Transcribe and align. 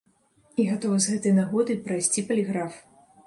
І 0.63 0.63
гатовы 0.69 0.97
з 1.03 1.11
гэтай 1.15 1.35
нагоды 1.41 1.77
прайсці 1.85 2.25
паліграф. 2.31 2.73